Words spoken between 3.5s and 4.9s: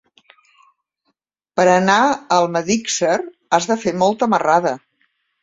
has de fer molta marrada.